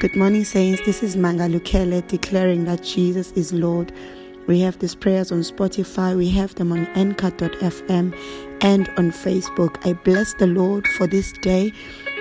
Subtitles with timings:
[0.00, 0.80] Good morning, Saints.
[0.86, 3.92] This is Manga Lukele declaring that Jesus is Lord.
[4.46, 8.18] We have these prayers on Spotify, we have them on Anchor.fm
[8.62, 9.76] and on Facebook.
[9.86, 11.70] I bless the Lord for this day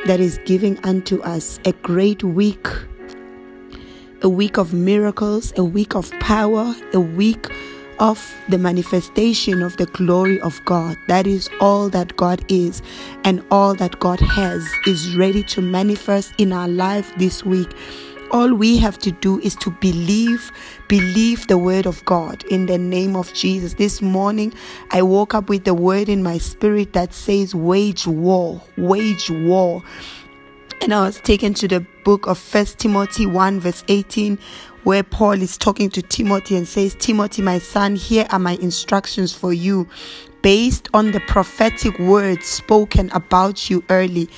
[0.07, 2.67] that is giving unto us a great week,
[4.23, 7.47] a week of miracles, a week of power, a week
[7.99, 10.97] of the manifestation of the glory of God.
[11.07, 12.81] That is all that God is
[13.23, 17.69] and all that God has is ready to manifest in our life this week.
[18.31, 20.51] All we have to do is to believe,
[20.87, 23.73] believe the word of God in the name of Jesus.
[23.73, 24.53] This morning,
[24.91, 29.83] I woke up with the word in my spirit that says, wage war, wage war.
[30.81, 34.39] And I was taken to the book of First Timothy 1, verse 18,
[34.83, 39.33] where Paul is talking to Timothy and says, Timothy, my son, here are my instructions
[39.33, 39.87] for you
[40.41, 44.29] based on the prophetic words spoken about you early.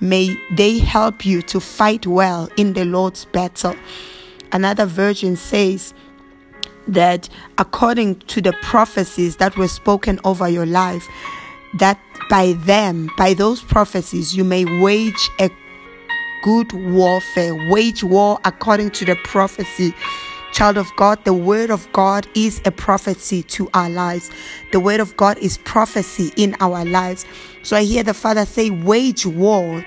[0.00, 3.76] May they help you to fight well in the Lord's battle.
[4.52, 5.94] Another version says,
[6.86, 11.08] that according to the prophecies that were spoken over your life,
[11.74, 11.98] that
[12.30, 15.50] by them, by those prophecies, you may wage a
[16.44, 19.94] good warfare, wage war according to the prophecy.
[20.52, 24.30] Child of God, the word of God is a prophecy to our lives.
[24.70, 27.24] The word of God is prophecy in our lives.
[27.62, 29.82] So I hear the Father say, wage war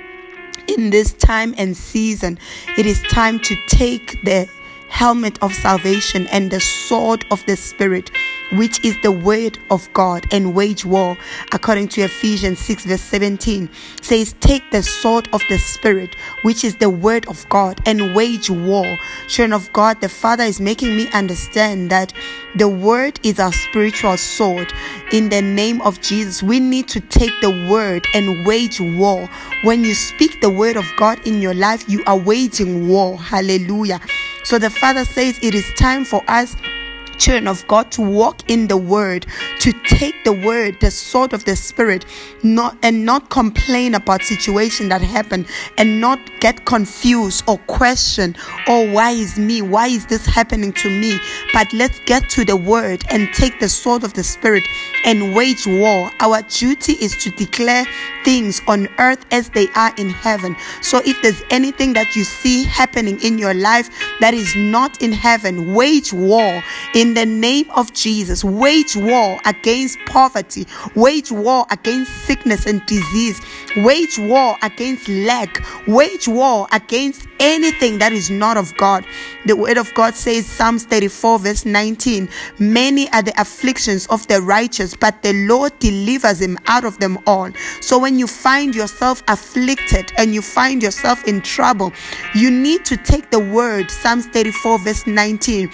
[0.67, 2.39] in this time and season.
[2.75, 4.49] It is time to take the
[4.89, 8.11] helmet of salvation and the sword of the Spirit,
[8.53, 11.17] which is the word of God, and wage war,
[11.53, 13.69] according to Ephesians 6, verse 17,
[14.01, 18.49] says, Take the sword of the Spirit, which is the word of God, and wage
[18.49, 18.97] war.
[19.27, 22.13] Children of God, the Father is making me understand that
[22.55, 24.71] the word is our spiritual sword.
[25.11, 29.29] In the name of Jesus, we need to take the word and wage war.
[29.63, 33.17] When you speak the word of God in your life, you are waging war.
[33.17, 33.99] Hallelujah.
[34.47, 36.55] So the Father says it is time for us
[37.17, 39.25] children of God to walk in the word,
[39.59, 42.05] to take the word, the sword of the spirit,
[42.43, 45.45] not and not complain about situation that happen
[45.77, 48.35] and not get confused or question,
[48.67, 49.61] oh why is me?
[49.61, 51.19] Why is this happening to me?
[51.53, 54.63] But let's get to the word and take the sword of the spirit
[55.03, 56.11] and wage war.
[56.19, 57.85] Our duty is to declare
[58.23, 60.55] things on earth as they are in heaven.
[60.81, 63.89] So if there's anything that you see happening in your life
[64.19, 66.61] that is not in heaven, wage war
[66.93, 72.85] in in the name of Jesus, wage war against poverty, wage war against sickness and
[72.85, 73.39] disease,
[73.77, 79.05] wage war against lack, wage war against anything that is not of God.
[79.45, 82.27] The word of God says, Psalms 34, verse 19,
[82.59, 87.19] Many are the afflictions of the righteous, but the Lord delivers him out of them
[87.25, 87.51] all.
[87.79, 91.93] So when you find yourself afflicted and you find yourself in trouble,
[92.35, 95.71] you need to take the word, Psalms 34, verse 19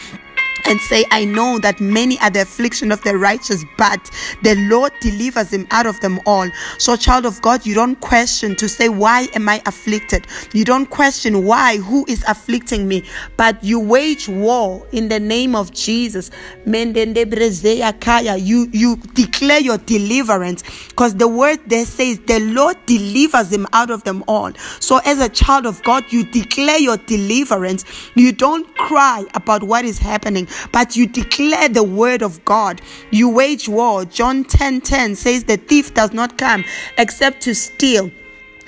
[0.66, 4.10] and say, I know that many are the affliction of the righteous, but
[4.44, 6.50] the Lord delivers him out of them all.
[6.78, 10.28] So, child of God, you don't question to say, Why am I afflicted?
[10.54, 13.04] You don't question why, who is afflicting me,
[13.38, 16.32] but you wage war in the name of Jesus.
[16.66, 23.90] You, you declare your deliverance because the word there says, The Lord delivers him out
[23.90, 24.52] of them all.
[24.80, 27.86] So, as a child of God, you declare your deliverance.
[28.16, 32.82] You don't cry about what is happening but you declare the word of God.
[33.12, 34.06] You wage war.
[34.06, 36.64] John 10 10 says, The thief does not come
[36.98, 38.12] except to steal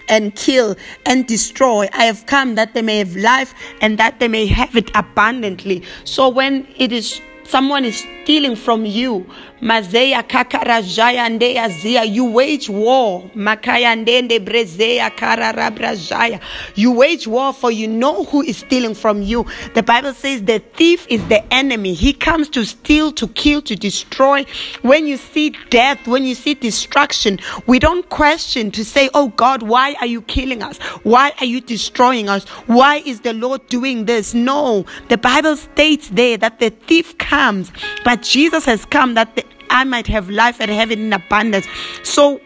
[0.07, 0.75] and kill
[1.05, 1.87] and destroy.
[1.93, 5.83] I have come that they may have life and that they may have it abundantly.
[6.03, 9.29] So when it is someone is stealing from you,
[9.61, 12.03] Mazeya kakarajaya ndeazia.
[12.03, 13.23] You wage war.
[13.35, 16.39] Makaya ndende brezeya kararabrajaya.
[16.75, 19.45] You wage war for you know who is stealing from you.
[19.73, 21.93] The Bible says the thief is the enemy.
[21.93, 24.45] He comes to steal, to kill, to destroy.
[24.81, 29.63] When you see death, when you see destruction, we don't question to say, Oh God,
[29.63, 30.77] why are you killing us?
[31.03, 32.45] Why are you destroying us?
[32.67, 34.33] Why is the Lord doing this?
[34.33, 37.71] No, the Bible states there that the thief comes,
[38.03, 39.43] but Jesus has come that the
[39.75, 41.67] I might have life and have it in abundance.
[42.03, 42.39] So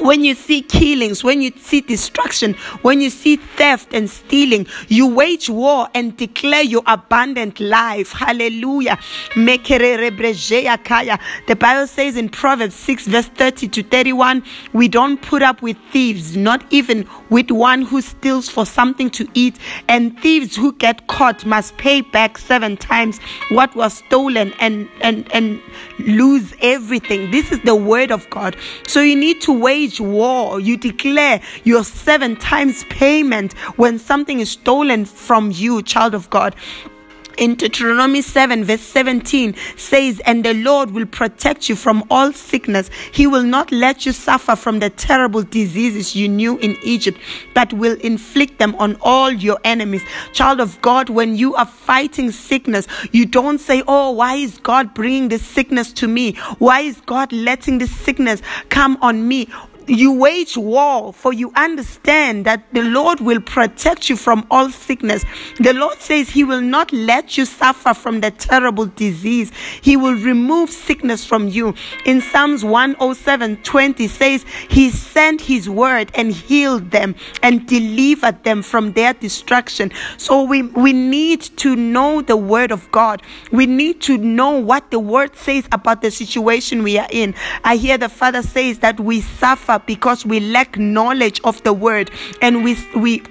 [0.00, 5.06] when you see killings, when you see destruction, when you see theft and stealing, you
[5.06, 8.12] wage war and declare your abundant life.
[8.12, 8.98] Hallelujah.
[9.34, 9.58] The
[11.58, 14.42] Bible says in Proverbs 6, verse 30 to 31,
[14.72, 19.28] we don't put up with thieves, not even with one who steals for something to
[19.34, 19.58] eat.
[19.88, 23.18] And thieves who get caught must pay back seven times
[23.50, 25.60] what was stolen and, and, and
[25.98, 27.30] lose everything.
[27.30, 28.56] This is the word of God.
[28.86, 30.60] So you need to wage wage war.
[30.60, 36.54] You declare your seven times payment when something is stolen from you, child of God
[37.38, 42.90] in Deuteronomy 7, verse 17 says, And the Lord will protect you from all sickness.
[43.12, 47.18] He will not let you suffer from the terrible diseases you knew in Egypt,
[47.54, 50.02] but will inflict them on all your enemies.
[50.32, 54.92] Child of God, when you are fighting sickness, you don't say, Oh, why is God
[54.92, 56.32] bringing this sickness to me?
[56.58, 59.48] Why is God letting this sickness come on me?
[59.88, 65.24] You wage war, for you understand that the Lord will protect you from all sickness.
[65.58, 69.50] The Lord says He will not let you suffer from the terrible disease.
[69.82, 71.74] He will remove sickness from you.
[72.04, 78.62] In Psalms 107 20 says, He sent His word and healed them and delivered them
[78.62, 79.90] from their destruction.
[80.16, 83.22] So we, we need to know the word of God.
[83.52, 87.34] We need to know what the word says about the situation we are in.
[87.64, 92.10] I hear the Father says that we suffer because we lack knowledge of the word
[92.42, 93.22] and we we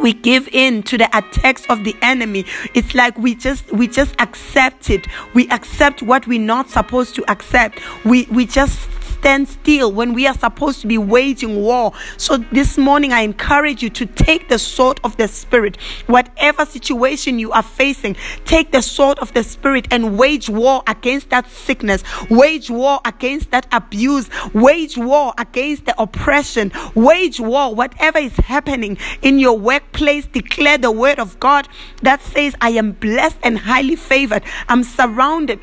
[0.00, 2.44] we give in to the attacks of the enemy.
[2.74, 5.06] It's like we just we just accept it.
[5.34, 7.80] We accept what we're not supposed to accept.
[8.04, 8.88] We we just
[9.26, 11.92] stand still when we are supposed to be waging war.
[12.16, 15.80] So this morning, I encourage you to take the sword of the Spirit.
[16.06, 18.14] Whatever situation you are facing,
[18.44, 23.50] take the sword of the Spirit and wage war against that sickness, wage war against
[23.50, 30.26] that abuse, wage war against the oppression, wage war, whatever is happening in your workplace.
[30.26, 31.66] Declare the word of God
[32.00, 34.44] that says, I am blessed and highly favored.
[34.68, 35.58] I'm surrounded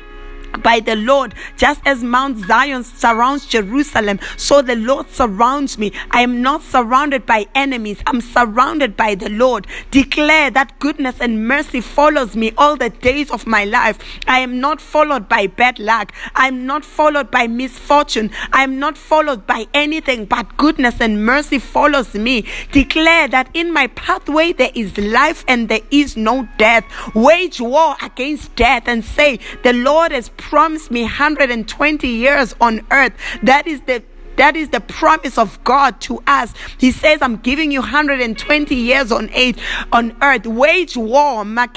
[0.62, 5.92] by the Lord, just as Mount Zion surrounds Jerusalem, so the Lord surrounds me.
[6.10, 9.66] I am not surrounded by enemies, I'm surrounded by the Lord.
[9.90, 13.98] Declare that goodness and mercy follows me all the days of my life.
[14.26, 19.46] I am not followed by bad luck, I'm not followed by misfortune, I'm not followed
[19.46, 22.44] by anything but goodness and mercy follows me.
[22.72, 26.84] Declare that in my pathway there is life and there is no death.
[27.14, 33.12] Wage war against death and say, The Lord has promised me 120 years on earth.
[33.42, 34.02] That is the
[34.36, 36.52] that is the promise of God to us.
[36.78, 39.58] He says, I'm giving you 120 years on earth,
[39.92, 40.46] on earth.
[40.46, 41.44] Wage war.
[41.44, 41.68] By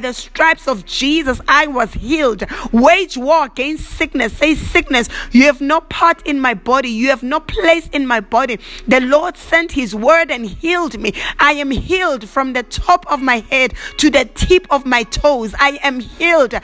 [0.00, 2.44] the stripes of Jesus, I was healed.
[2.72, 4.32] Wage war against sickness.
[4.36, 6.88] Say, sickness, you have no part in my body.
[6.88, 8.58] You have no place in my body.
[8.86, 11.12] The Lord sent his word and healed me.
[11.38, 15.54] I am healed from the top of my head to the tip of my toes.
[15.58, 16.54] I am healed.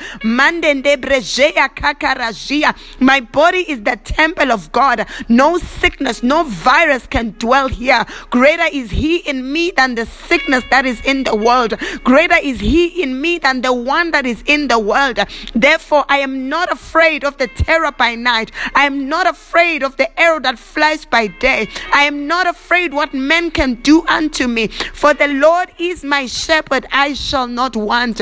[3.01, 5.07] My body is the temple of God.
[5.29, 8.05] No sickness, no virus can dwell here.
[8.31, 11.75] Greater is He in me than the sickness that is in the world.
[12.05, 15.19] Greater is He in me than the one that is in the world.
[15.55, 18.51] Therefore, I am not afraid of the terror by night.
[18.75, 21.69] I am not afraid of the arrow that flies by day.
[21.93, 24.69] I am not afraid what men can do unto me.
[24.69, 28.21] For the Lord is my shepherd, I shall not want.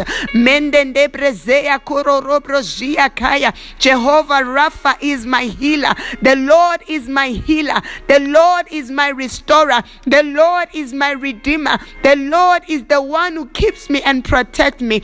[3.79, 5.95] Jehovah Rapha is my healer.
[6.23, 7.81] The Lord is my healer.
[8.09, 9.83] The Lord is my restorer.
[10.07, 11.79] The Lord is my redeemer.
[12.03, 15.03] The Lord is the one who keeps me and protects me.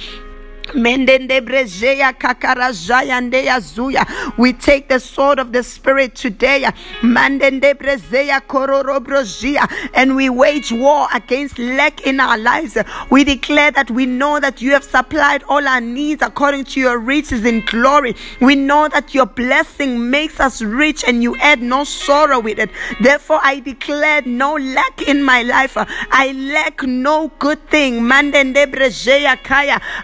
[0.72, 0.96] We
[4.52, 6.66] take the sword of the Spirit today
[9.94, 12.78] and we wage war against lack in our lives.
[13.10, 16.98] We declare that we know that you have supplied all our needs according to your
[16.98, 18.14] riches in glory.
[18.40, 22.70] We know that your blessing makes us rich and you add no sorrow with it.
[23.00, 25.76] Therefore, I declare no lack in my life.
[25.76, 28.10] I lack no good thing.
[28.10, 28.22] I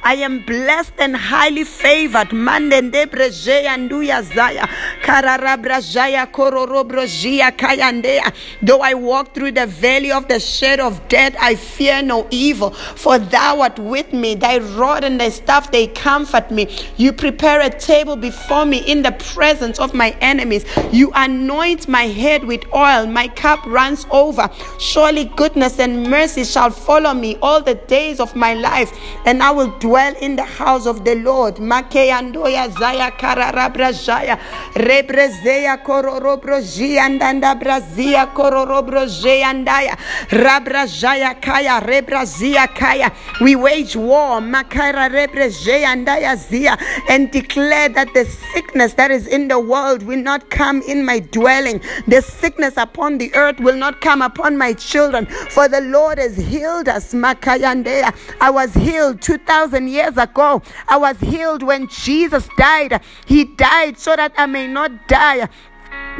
[0.05, 2.31] am blessed and highly favored.
[2.31, 4.69] Mandende brejeya nduya zaya.
[5.03, 8.33] Kararabrajaya kororobrojia kayandea.
[8.61, 12.71] Though I walk through the valley of the shadow of death, I fear no evil.
[12.71, 14.35] For thou art with me.
[14.35, 16.67] Thy rod and thy staff, they comfort me.
[16.97, 20.65] You prepare a table before me in the presence of my enemies.
[20.91, 23.07] You anoint my head with oil.
[23.07, 24.51] My cup runs over.
[24.81, 28.91] Surely goodness and mercy shall follow me all the days of my life,
[29.25, 31.57] and I will dwell in the the house of the Lord.
[31.57, 34.39] Makeandoya zaya kararabrajaya
[34.75, 39.99] rebrezeya kororobrojia andanda brazia kororobrojia andaya
[40.31, 43.13] rabrajaya kaya rebrazia kaya.
[43.43, 46.79] We wage war makara rebrejea andaya zia
[47.11, 51.19] and declare that the sickness that is in the world will not come in my
[51.21, 51.83] dwelling.
[52.09, 55.27] The sickness upon the earth will not come upon my children.
[55.51, 57.13] For the Lord has healed us.
[57.13, 58.15] Makayandea.
[58.41, 60.63] I was healed 2,000 years ago ago.
[60.89, 63.01] I was healed when Jesus died.
[63.27, 65.49] He died so that I may not die.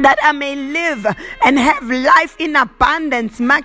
[0.03, 1.05] That I may live
[1.43, 3.39] and have life in abundance.
[3.39, 3.63] I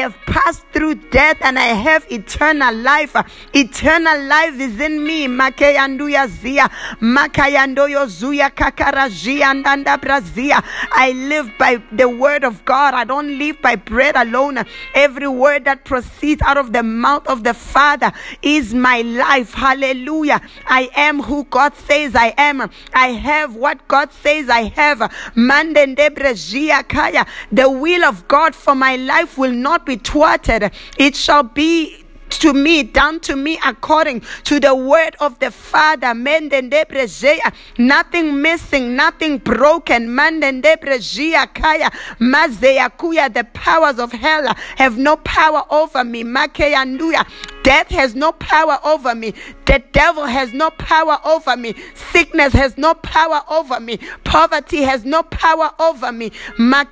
[0.00, 3.16] have passed through death and I have eternal life.
[3.54, 5.26] Eternal life is in me.
[10.96, 12.94] I live by the word of God.
[12.94, 14.58] I don't live by bread alone.
[14.94, 18.12] Every word that proceeds out of the mouth of the Father
[18.42, 19.54] is my life.
[19.54, 20.40] Hallelujah.
[20.66, 22.70] I am who God says I am.
[22.92, 25.10] I have what God says I have.
[27.52, 30.70] The will of God for my life will not be thwarted.
[30.98, 32.04] It shall be
[32.40, 36.12] to me, done to me according to the word of the Father.
[37.78, 40.16] Nothing missing, nothing broken.
[40.16, 40.66] The
[43.52, 46.24] powers of hell have no power over me.
[47.64, 49.32] Death has no power over me.
[49.64, 51.74] The devil has no power over me.
[51.94, 53.98] Sickness has no power over me.
[54.22, 56.30] Poverty has no power over me.
[56.58, 56.84] I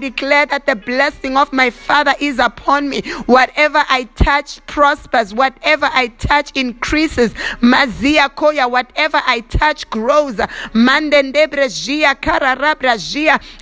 [0.00, 3.02] declare that the blessing of my Father is upon me.
[3.26, 5.34] Whatever I touch prospers.
[5.34, 7.34] Whatever I touch increases.
[7.60, 8.70] Mazia koya.
[8.70, 10.38] Whatever I touch grows.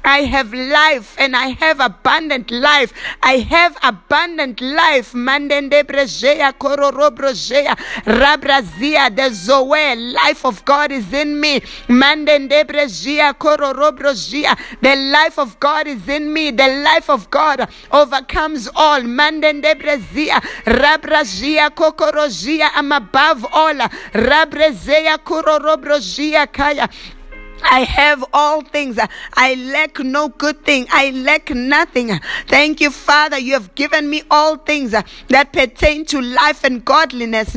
[0.05, 2.93] I have life and I have abundant life.
[3.23, 5.15] I have abundant life.
[5.15, 11.61] Mandende brejea kororobrojea rabrazia the zoe life of God is in me.
[11.89, 16.51] Mandende brejea kororobrojea the life of God is in me.
[16.51, 19.03] The life of God overcomes all.
[19.03, 23.79] Mandende brezia rabrazia kokorojia I'm above all.
[24.13, 26.89] Rabrezea kororobrojea kaya
[27.63, 28.99] I have all things.
[29.35, 30.87] I lack no good thing.
[30.91, 32.19] I lack nothing.
[32.49, 33.39] Thank you, Father.
[33.39, 37.53] You have given me all things that pertain to life and godliness.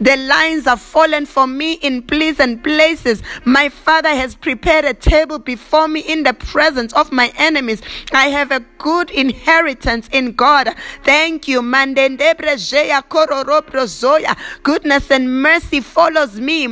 [0.00, 3.22] The lines are fallen for me in pleasant places.
[3.44, 7.82] My Father has prepared a table before me in the presence of my enemies.
[8.12, 10.68] I have a good inheritance in God.
[11.04, 11.62] Thank you.
[14.62, 16.66] Goodness and mercy follows me.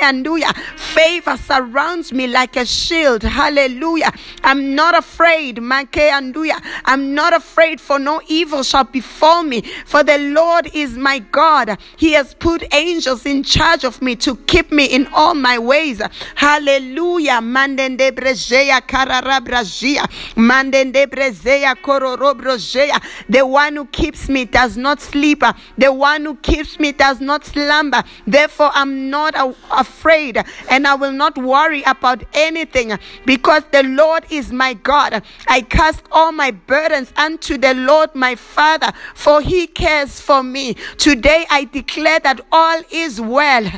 [0.00, 0.52] Hallelujah.
[0.76, 3.22] Favor surrounds me like a shield.
[3.22, 4.12] Hallelujah.
[4.42, 5.58] I'm not afraid.
[5.62, 9.62] I'm not afraid for no evil shall befall me.
[9.84, 11.78] For the Lord is my God.
[11.96, 16.00] He has put angels in charge of me to keep me in all my ways.
[16.36, 17.40] Hallelujah.
[17.40, 20.06] Mandende brejeya kararabrajia.
[20.36, 23.02] Mandende brezeya kororobrojea.
[23.28, 25.42] The one who keeps me does not sleep.
[25.76, 28.02] The one who keeps me does not slumber.
[28.26, 29.34] Therefore, I'm not
[29.72, 35.22] afraid and I will not worry about anything because the Lord is my God.
[35.48, 40.74] I cast all my burdens unto the Lord my Father, for he cares for me.
[40.98, 43.70] Today I declare that all is well.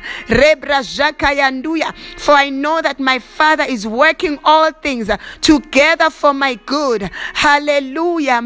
[2.17, 5.11] For I know that my Father is working all things
[5.41, 7.11] together for my good.
[7.35, 8.43] Hallelujah.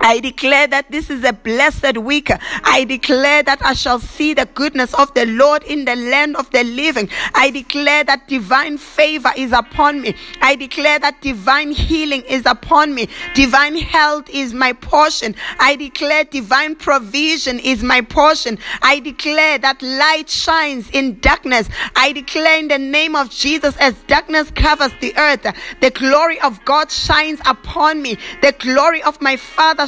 [0.00, 2.30] I declare that this is a blessed week.
[2.64, 6.50] I declare that I shall see the goodness of the Lord in the land of
[6.50, 7.08] the living.
[7.34, 10.14] I declare that divine favor is upon me.
[10.40, 13.08] I declare that divine healing is upon me.
[13.34, 15.34] Divine health is my portion.
[15.58, 18.58] I declare divine provision is my portion.
[18.82, 21.68] I declare that light shines in darkness.
[21.96, 25.46] I declare in the name of Jesus as darkness covers the earth,
[25.80, 28.18] the glory of God shines upon me.
[28.42, 29.87] The glory of my Father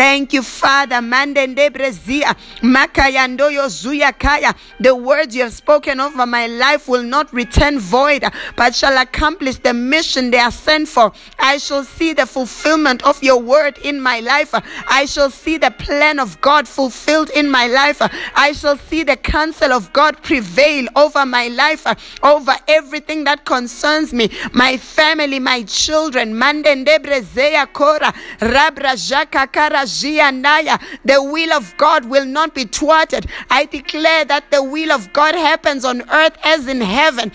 [0.00, 1.02] Thank you, Father.
[1.02, 2.34] Mandende brezia.
[2.62, 4.54] Makayandoyo zuya kaya.
[4.80, 8.24] The words you have spoken over my life will not return void,
[8.56, 11.12] but shall accomplish the mission they are sent for.
[11.38, 14.54] I shall see the fulfillment of your word in my life.
[14.88, 18.00] I shall see the plan of God fulfilled in my life.
[18.34, 21.84] I shall see the counsel of God prevail over my life,
[22.22, 26.32] over everything that concerns me, my family, my children.
[26.32, 28.14] Mandende brezea kora.
[28.40, 33.26] Rabra jaka kara The will of God will not be thwarted.
[33.50, 37.32] I declare that the will of God happens on earth as in heaven.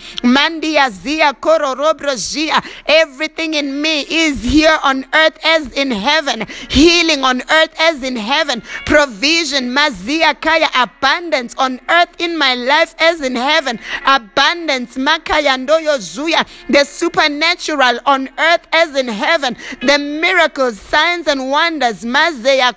[2.86, 6.46] Everything in me is here on earth as in heaven.
[6.68, 8.62] Healing on earth as in heaven.
[8.84, 13.78] Provision, mazia kaya, abundance on earth in my life as in heaven.
[14.04, 16.44] Abundance, makaya ndoyo zuya.
[16.68, 19.56] The supernatural on earth as in heaven.
[19.82, 22.04] The miracles, signs and wonders,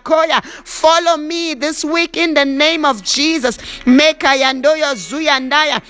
[0.03, 0.41] koya.
[0.63, 3.57] Follow me this week in the name of Jesus.
[3.85, 5.81] Mekaya ndoyo zuya ndaya.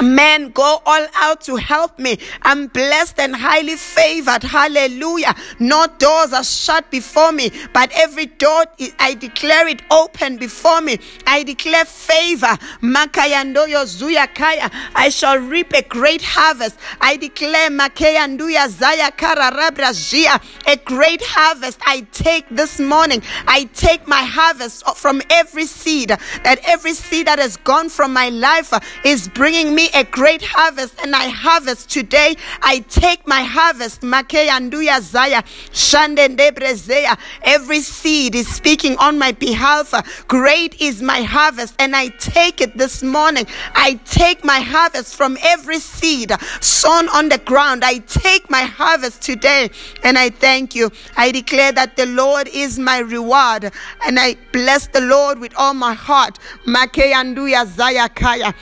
[0.00, 2.18] Men go all out to help me.
[2.42, 4.42] I'm blessed and highly favored.
[4.42, 5.34] Hallelujah.
[5.58, 8.64] No doors are shut before me, but every door
[8.98, 10.98] I declare it open before me.
[11.26, 12.56] I declare favor.
[12.80, 14.70] Makayandoyo zuyakaya.
[14.94, 16.78] I shall reap a great harvest.
[17.00, 20.40] I declare makayanduya zayakara rabrazia.
[20.66, 23.22] A great harvest I take this morning.
[23.46, 26.08] I take my harvest from every seed.
[26.08, 28.72] That every seed that has gone from my life
[29.04, 32.36] is bringing me me a great harvest and I harvest today.
[32.62, 34.02] I take my harvest.
[34.02, 35.42] Makeyanduya Zaya.
[35.72, 37.18] Shandendebrezeya.
[37.42, 39.88] Every seed is speaking on my behalf.
[40.28, 43.46] Great is my harvest and I take it this morning.
[43.74, 47.84] I take my harvest from every seed sown on the ground.
[47.84, 49.70] I take my harvest today
[50.04, 50.90] and I thank you.
[51.16, 53.72] I declare that the Lord is my reward
[54.06, 56.38] and I bless the Lord with all my heart.
[56.66, 58.54] Makeyanduya Zaya Kaya.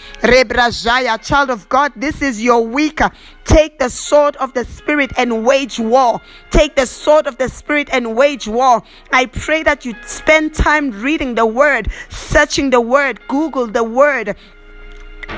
[1.10, 3.00] Rebrazaya child of God, this is your week.
[3.44, 6.20] Take the sword of the Spirit and wage war.
[6.50, 8.82] Take the sword of the Spirit and wage war.
[9.12, 14.36] I pray that you spend time reading the Word, searching the Word, Google the Word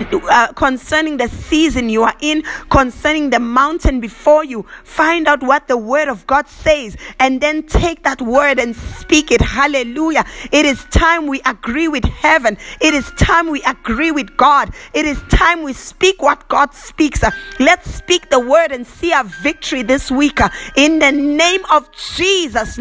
[0.01, 4.65] uh, concerning the season you are in, concerning the mountain before you.
[4.85, 9.31] Find out what the word of God says and then take that word and speak
[9.31, 9.41] it.
[9.41, 10.25] Hallelujah.
[10.51, 12.57] It is time we agree with heaven.
[12.81, 14.73] It is time we agree with God.
[14.95, 17.23] It is time we speak what God speaks.
[17.23, 20.41] Uh, let's speak the word and see a victory this week.
[20.41, 22.79] Uh, in the name of Jesus.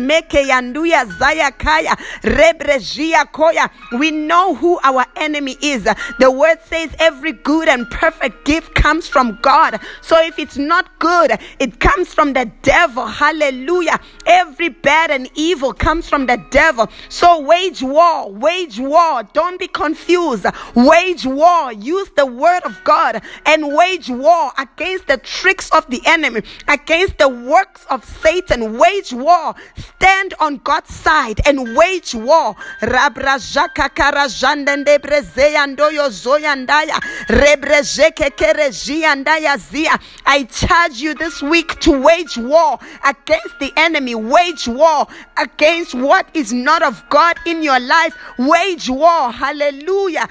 [3.91, 5.84] We know who our enemy is.
[6.20, 9.81] The word says every good and perfect gift comes from God.
[10.01, 13.07] So if it's not good, it comes from the devil.
[13.07, 14.00] Hallelujah.
[14.27, 16.87] Every bad and evil comes from the devil.
[17.09, 19.24] So wage war, wage war.
[19.33, 20.46] Don't be confused.
[20.75, 21.74] Wage war.
[21.74, 27.18] Use the word of God and wage war against the tricks of the enemy, against
[27.18, 28.77] the works of Satan.
[28.77, 29.55] Wage war.
[29.75, 32.55] Stand on God's side and wage war.
[40.25, 46.27] I charge you this week to wage war against the enemy, wage war against what
[46.34, 48.16] is not of God in your life.
[48.38, 49.32] Wage war.
[49.32, 50.27] Hallelujah.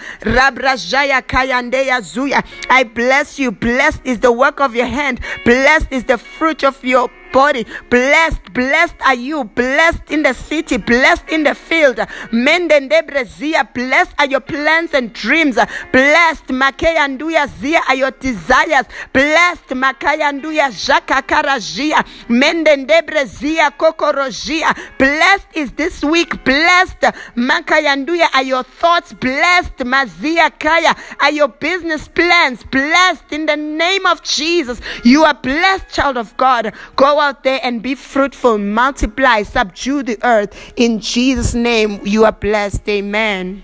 [2.71, 3.51] I bless you.
[3.51, 5.21] Blessed is the work of your hand.
[5.45, 7.67] Blessed is the fruit of your body.
[7.89, 9.45] Blessed, blessed are you.
[9.45, 11.97] Blessed in the city, blessed in the field.
[12.33, 15.57] Mendendebrezia, blessed are your plans and dreams.
[15.93, 18.87] Blessed, Makayanduya Zia are your desires.
[19.13, 22.05] Blessed, Makayanduya Jakakarajia.
[22.29, 24.77] Mendendebrezia Kokorojia.
[24.99, 26.45] Blessed is this week.
[26.45, 27.01] Blessed,
[27.37, 29.13] Makayanduya are your thoughts.
[29.13, 32.63] Blessed, Mazia Kaya are your business plans.
[32.65, 34.81] Blessed in the name of Jesus.
[35.05, 36.73] You are blessed, child of God.
[37.21, 40.73] Out there and be fruitful, multiply, subdue the earth.
[40.77, 42.89] In Jesus' name, you are blessed.
[42.89, 43.59] Amen.